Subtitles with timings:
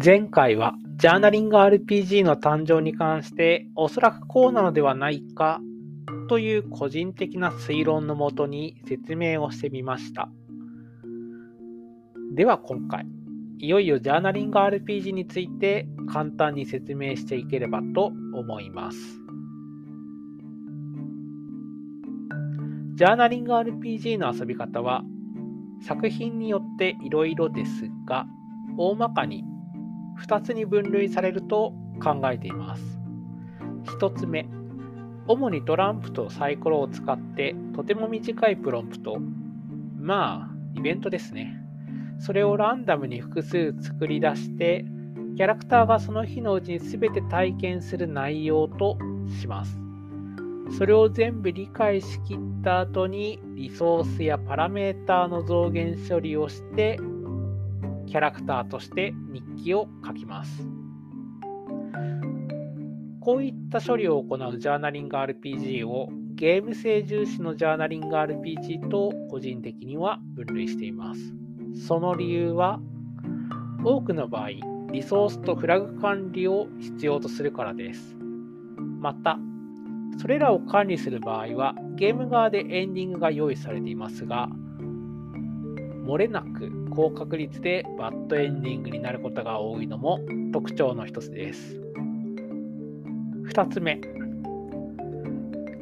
[0.00, 5.60] 前回はジャーナリング RPG の誕生に関しておそらくこうなのではないか
[6.28, 10.30] という個人的な推論のもとに説明をしてみました。
[12.32, 13.06] では今回、
[13.58, 18.98] いよいよジャーナリング RPG について簡単に説明していければと思います。
[22.94, 25.02] ジャーナリング RPG の遊び方は
[25.82, 28.26] 作品によっていろいろですが、
[28.76, 29.42] 大まかに
[30.22, 31.72] 2つに分類されると
[32.02, 32.82] 考えています。
[33.98, 34.46] 1つ目、
[35.26, 39.18] 主にトランプとサイコロを使ってとても短いプロンプト、
[39.98, 41.54] まあ、イベントですね。
[42.18, 44.84] それをランダムに複数作り出して、
[45.36, 48.98] キャラクターがその日のうちに全て体験する内容と
[49.40, 49.78] します。
[50.76, 56.98] それを全部理解しきった後にリソースやパラメーターの増減処理をして
[58.08, 60.66] キャラクターとして日記を書きます。
[63.20, 71.20] こういった処理を行うジャーナリング RPG をゲーム性重視のジャーナリング RPG と個人的には分類しています。
[71.86, 72.80] その理由は
[73.84, 74.50] 多くの場合
[74.92, 78.16] リソースとフラグ管理を必要とするからです。
[79.00, 79.38] また、
[80.18, 84.48] それらを管理する場合はゲーム側でエンディングが用意されていますが、
[86.06, 90.20] 漏れなく高確率でバッドエンディングになることが多いのも
[90.52, 91.80] 特徴の一つです。
[93.48, 94.00] 2つ目、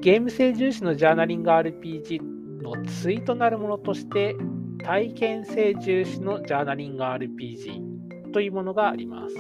[0.01, 2.23] ゲーム性重視のジャーナリング RPG
[2.63, 4.37] の対となるものとして
[4.85, 9.35] 体験性重視のジャーナリング RPG というものがあります。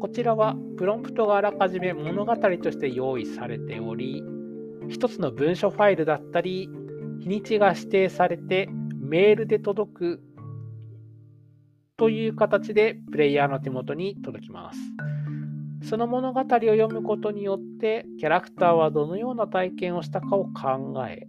[0.00, 4.22] こちらはプロンプトがあらかじめ物語として用意されており、
[4.88, 6.68] 一つの文書ファイルだったり、
[7.20, 8.68] 日にちが指定されて
[9.00, 10.20] メールで届く
[11.98, 14.78] という形でプレイヤーの手元に届きます。
[15.82, 21.26] その物語を読むことによってキャラクターはどのような体験をしたかを考え、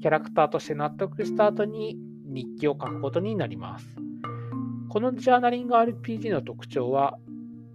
[0.00, 3.88] キャラクターとして納得した後に日記を書くことになります。
[4.88, 7.18] このジャーナリング RPG の特徴は、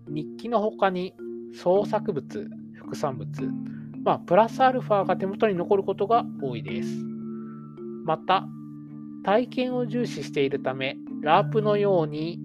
[0.08, 1.14] 日記の他に
[1.54, 3.28] 創作物、副産物、
[4.06, 7.04] まあ、プラスアルファが手元に残ることが多いです。
[8.06, 8.48] また、
[9.24, 12.40] 体験を重視しているため、ラープのように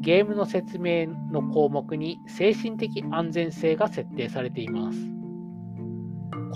[0.00, 4.98] ゲームの説明の項目に精神的安全性が設定されています。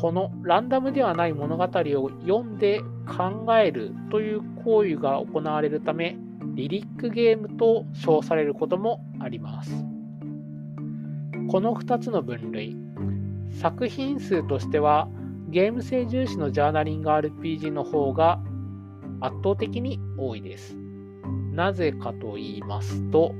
[0.00, 6.16] このランダムではない物語を読んで考えるという行為が行われるため、
[6.54, 9.70] リリックゲームと称されることもあります。
[11.50, 12.78] この2つの分類、
[13.50, 15.06] 作品数としては
[15.48, 18.40] ゲーム性重視のジャーナリング RPG の方が
[19.20, 20.76] 圧倒的に多いです。
[21.52, 23.34] なぜかと言いますと、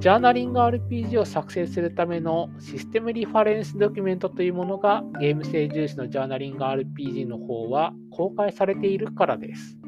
[0.00, 9.78] ジャーナリング RPG を作成するためのシステムリファレンスドキュメントというものがゲーム性重視のジャーナリング RPG の方は公開されているからです。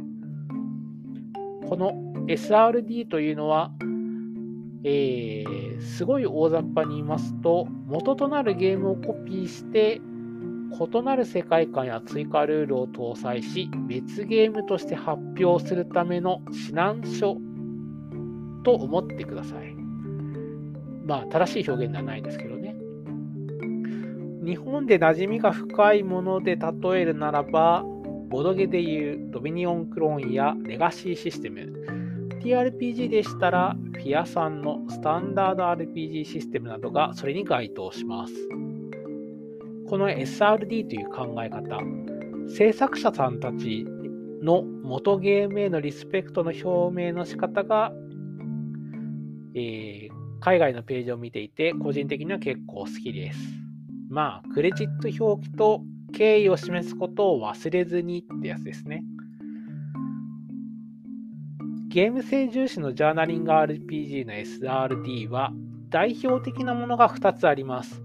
[1.68, 1.92] この
[2.26, 3.70] SRD というのは、
[4.82, 10.00] えー、すごい大雑把に言いますと、元となるゲームをコピーして
[10.72, 17.36] 異なる世界観や追加ルールを搭載し、別ゲームとして発表するための指南書
[18.64, 19.74] と思ってください。
[21.04, 22.76] まあ、正しい表現ではないですけどね。
[24.44, 27.84] 日本で馴染みが深いもので例えるならば、
[28.28, 31.72] ボドゲでいうドミニオンクローンやレガシーシステム、
[32.40, 38.34] TRPG でしたら、フィアさんのスタンダード RPG システムなどがそれに該当します。
[39.90, 41.80] この SRD という考え方、
[42.48, 43.84] 制作者さんたち
[44.40, 47.90] の元ゲームへのリスペクトの表明の仕方が、
[49.56, 53.40] えー、海外のページを見ていて、個人的には結構好きです。
[54.08, 59.02] まあ、クレジット表記と敬意を示すことを忘れずにってやつですね。
[61.88, 65.50] ゲーム性重視のジャーナリング RPG の SRD は
[65.88, 68.04] 代表的なものが2つあります。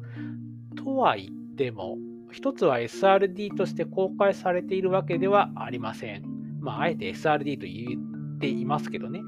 [0.84, 1.98] とは言っても、
[2.32, 6.24] 一つは SRD として公開されているわけではありません。
[6.60, 7.98] まあ、あえて SRD と言
[8.36, 9.22] っていますけどね。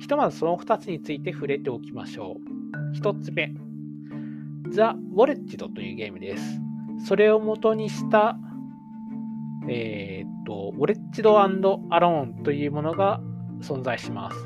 [0.00, 2.96] ひとまずその2つについて触れておきましょう。
[2.96, 3.52] 1つ目、
[4.70, 6.60] ザ・ウォレッジドというゲームです。
[7.06, 8.38] それを元にした、
[9.68, 13.20] えー、っと、ウォレッジドアローンというものが
[13.60, 14.36] 存在します。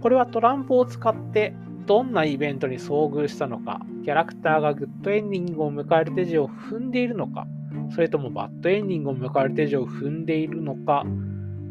[0.00, 1.54] これはトランプを使って
[1.88, 7.46] どんなイベントに遭遇したのか、キャラクターがグッドエンディングを迎える手順を踏んでいるのか、
[7.94, 11.06] それともバッドエンディングを迎える手順を踏んでいるのか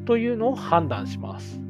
[0.05, 1.61] というのを判断します。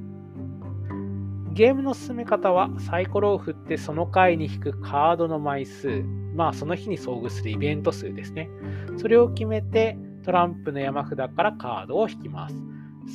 [1.51, 6.03] ゲームの進め方はサイコロを振ってその回に引くカードの枚数、
[6.33, 8.49] まあその日に遭遇するイベント数ですね。
[8.95, 12.55] それを決めてトランプの山札からカードを引きます。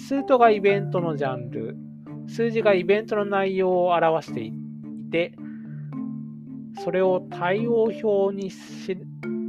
[0.08, 1.78] スートがイベントのジャンル、
[2.26, 4.61] 数字がイベントの内容を表してい
[5.12, 5.32] て、
[6.82, 8.96] それを対応表にし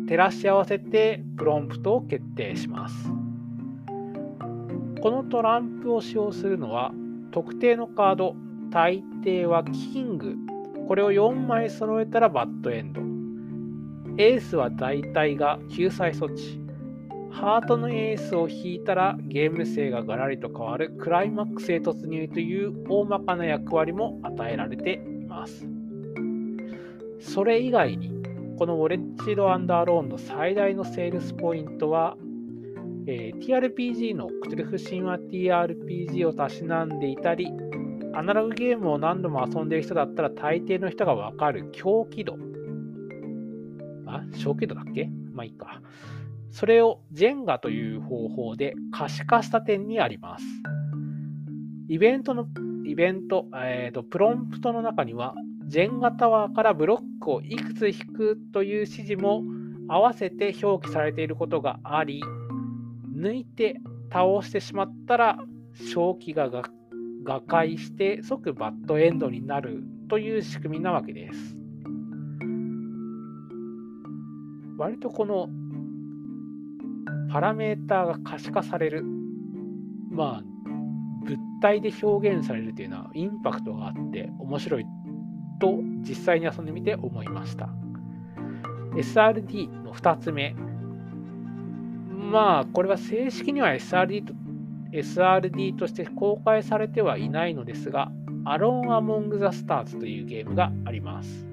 [0.07, 3.10] 照らし合わせてプロンプトを決定します。
[5.01, 6.92] このトランプを使用するのは
[7.31, 8.36] 特定のカード、
[8.69, 10.36] 大抵はキング、
[10.88, 13.01] これを4枚揃えたらバッドエンド。
[14.21, 16.60] エースは大体が救済措置。
[17.31, 25.01] ハートのエースを引いたらゲーム性がガラリと変わるクライマックスへ突入という大まかな役割も与えられて
[25.33, 25.68] ます。
[27.19, 28.12] それ以外に、
[28.57, 32.15] この Wretched and Alone の最大のセールスポイントは、
[33.07, 37.51] えー、TRPG のクトゥルフ神話 TRPG をたしなんでいたり、
[38.13, 42.38] アナログゲームを何度も遊んでいる人だったら大抵の人がわかる狂気度。
[44.06, 45.09] あ、小気度だっけ？
[45.33, 45.81] まあいいか。
[46.51, 50.45] それをジェンガという方法で可視化した点にあります。
[51.88, 52.47] イベントの、
[52.85, 55.35] イベント、えーと、プロンプトの中には、
[55.68, 59.44] ジェンガタワーからブロックをいくつ引くという指示も
[59.88, 62.21] 合わせて表記されていることがあり、
[63.15, 63.80] 抜いて
[64.12, 65.38] 倒してしまったら、
[65.74, 66.50] 正気が
[67.24, 71.57] 瓦解して即バッドエンドになるという仕組みなわけです。
[74.77, 75.50] 割とこの
[77.31, 79.03] パラメーターが可視化される、
[80.12, 80.52] まあ、
[81.63, 84.86] 体で表現されるというのはインパクトがあって面白い
[85.62, 87.69] と実際に遊んでみて思いました。
[88.95, 90.56] SRD の2つ目。
[92.31, 94.33] まあ、これは正式には SRD と
[94.92, 98.12] SRD として公開されてはいないのですが、
[98.45, 101.48] Alone Among the Stars というゲームがあります。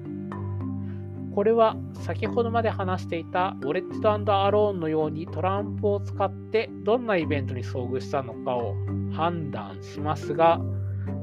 [1.33, 8.75] これは先ほどまで話していたウォレッジドアローンのようにトランプを使ってどんなイベントに遭遇したのかを
[9.21, 10.59] 判断しますが、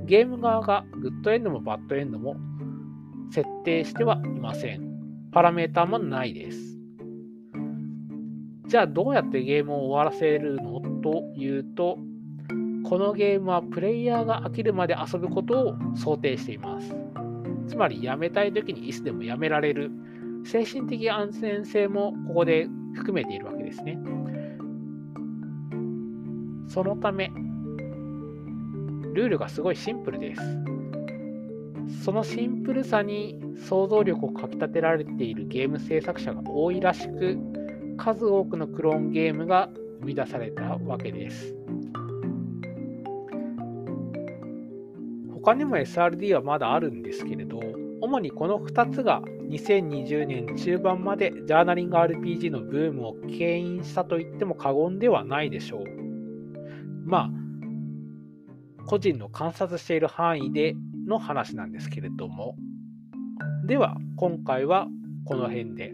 [0.05, 2.37] ゲーム側がグッドエンドもバッドエンドも
[3.33, 4.87] 設定してはいません。
[5.33, 6.79] パラメータもないです。
[8.69, 11.99] じゃあどうやってゲームを終わらせるのというと、
[12.85, 16.95] このゲームはプレイヤーが飽きるまで遊ぶことを想定しています。
[17.67, 19.91] つまりやめたい時にいつでもやめられる
[20.45, 23.99] 精神的安全性もここで含めているわけですね。
[26.69, 27.33] そのため、
[29.19, 30.43] ルールがすごいシンプルです。
[32.05, 33.37] そのシンプルさに
[33.67, 37.37] 想像力をかきたてられているゲーム制作者が多いらしく、
[37.97, 39.70] 数多くのクローンゲームが
[40.00, 41.53] 生み出されたわけです。
[45.35, 47.61] 他にも SRD はまだあるんですけれど、
[48.00, 55.85] 主にこの2つが2020年中盤までジャーナリング RPG のブームを牽引したと言っても過言ではないでしょう。
[57.05, 57.48] まあ、
[58.88, 60.75] 個人の観察している範囲で
[61.06, 62.56] の話なんですけれども。
[63.67, 64.88] では、今回は
[65.26, 65.93] この辺で。